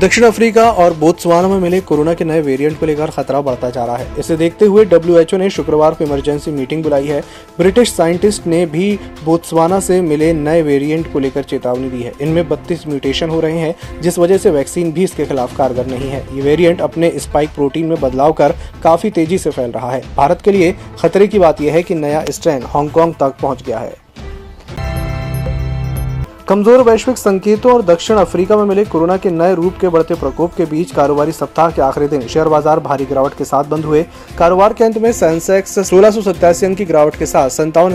[0.00, 3.84] दक्षिण अफ्रीका और बोत्सवाना में मिले कोरोना के नए वेरिएंट को लेकर खतरा बढ़ता जा
[3.84, 7.20] रहा है। इसे देखते हुए डब्ल्यूएचओ ने शुक्रवार को इमरजेंसी मीटिंग बुलाई है।
[7.58, 12.48] ब्रिटिश साइंटिस्ट ने भी बोत्सवाना से मिले नए वेरिएंट को लेकर चेतावनी दी है। इनमें
[12.48, 16.26] बत्तीस म्यूटेशन हो रहे हैं, जिस वजह से वैक्सीन भी इसके खिलाफ कारगर नहीं है।
[16.34, 20.42] ये वेरियंट अपने स्पाइक प्रोटीन में बदलाव कर काफ़ी तेज़ी से फैल रहा है। भारत
[20.42, 23.96] के लिए खतरे की बात यह है कि नया स्ट्रेन हांगकांग तक पहुँच गया है।
[26.48, 30.54] कमज़ोर वैश्विक संकेतों और दक्षिण अफ्रीका में मिले कोरोना के नए रूप के बढ़ते प्रकोप
[30.54, 34.02] के बीच कारोबारी सप्ताह के आखिरी दिन, शेयर बाज़ार भारी गिरावट के साथ बंद हुए।
[34.38, 37.92] कारोबार के अंत में सेंसेक्स सोलह अंक की गिरावट के साथ संतावन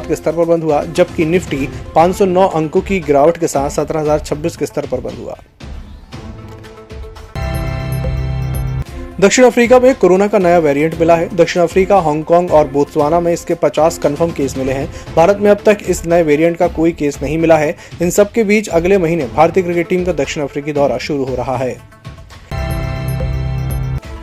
[0.00, 4.66] के स्तर पर बंद हुआ, जबकि निफ्टी 509 अंकों की गिरावट के साथ सत्रह के
[4.66, 5.36] स्तर पर बंद हुआ।
[9.20, 13.32] दक्षिण अफ्रीका में कोरोना का नया वेरिएंट मिला है। दक्षिण अफ्रीका, हांगकांग और बोत्सवाना में
[13.32, 16.92] इसके 50 कन्फर्म केस मिले हैं। भारत में अब तक इस नए वेरिएंट का कोई
[16.92, 20.42] केस नहीं मिला है। इन सब के बीच अगले महीने भारतीय क्रिकेट टीम का दक्षिण
[20.42, 21.76] अफ्रीकी दौरा शुरू हो रहा है।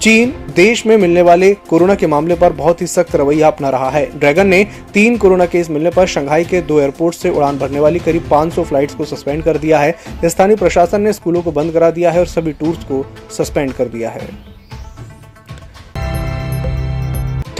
[0.00, 3.90] चीन, देश में मिलने वाले कोरोना के मामले पर बहुत ही सख्त रवैया अपना रहा
[3.90, 7.80] है। ड्रैगन ने तीन कोरोना केस मिलने पर शंघाई के दो एयरपोर्ट से उड़ान भरने
[7.80, 9.94] वाली करीब 500 फ्लाइट्स को सस्पेंड कर दिया है।
[10.24, 13.06] स्थानीय प्रशासन ने स्कूलों को बंद करा दिया है और सभी टूर्स को
[13.38, 14.45] सस्पेंड कर दिया है।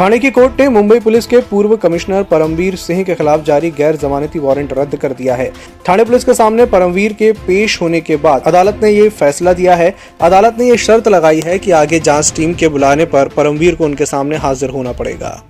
[0.01, 3.97] थाने की कोर्ट ने मुंबई पुलिस के पूर्व कमिश्नर परमवीर सिंह के खिलाफ जारी गैर
[3.97, 5.49] जमानती वारंट रद्द कर दिया है।
[5.89, 9.75] थाने पुलिस के सामने परमवीर के पेश होने के बाद अदालत ने ये फैसला दिया
[9.75, 13.75] है। अदालत ने ये शर्त लगाई है कि आगे जाँच टीम के बुलाने पर परमवीर
[13.75, 15.43] को उनके सामने हाजिर होना पड़ेगा।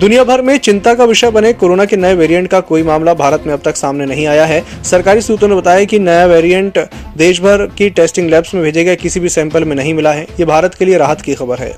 [0.00, 3.44] दुनिया भर में चिंता का विषय बने कोरोना के नए वेरिएंट का कोई मामला भारत
[3.46, 6.78] में अब तक सामने नहीं आया है। सरकारी सूत्रों ने बताया कि नया वेरिएंट
[7.16, 10.26] देश भर की टेस्टिंग लैब्स में भेजे गए किसी भी सैंपल में नहीं मिला है।
[10.40, 11.74] ये भारत के लिए राहत की खबर है।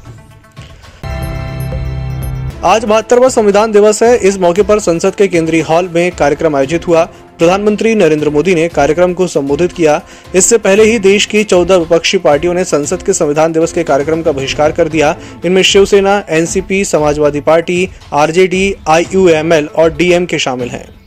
[2.65, 6.87] आज बहत्तरवा संविधान दिवस है। इस मौके पर संसद के केंद्रीय हॉल में कार्यक्रम आयोजित
[6.89, 7.05] हुआ।
[7.39, 10.01] प्रधानमंत्री नरेंद्र मोदी ने कार्यक्रम को संबोधित किया।
[10.35, 14.23] इससे पहले ही देश की चौदह विपक्षी पार्टियों ने संसद के संविधान दिवस के कार्यक्रम
[14.23, 20.98] का बहिष्कार कर दिया। इनमें Shiv Sena, NCP, Samajwadi party, RJD, IUML और डीएमके शामिल हैं।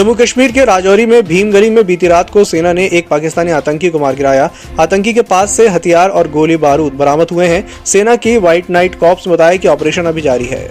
[0.00, 3.50] जम्मू कश्मीर के राजौरी में भीम गली में बीती रात को सेना ने एक पाकिस्तानी
[3.50, 4.48] आतंकी को मार गिराया।
[4.80, 8.94] आतंकी के पास से हथियार और गोली बारूद बरामद हुए हैं। सेना की व्हाइट नाइट
[8.94, 10.64] कॉप्स बताया कि ऑपरेशन अभी जारी है।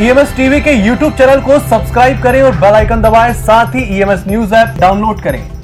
[0.00, 4.24] ईएमएस टीवी के यूट्यूब चैनल को सब्सक्राइब करें और बेल आइकन दबाएँ। साथ ही ईएमएस
[4.28, 5.55] न्यूज़ ऐप डाउनलोड करें।